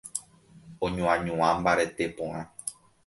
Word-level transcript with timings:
oñoañuã 0.85 1.49
mbarete 1.59 2.05
porã 2.17 2.41